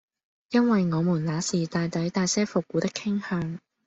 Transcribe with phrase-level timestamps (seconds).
[0.49, 3.59] 因爲我們那時大抵帶些復古的傾向，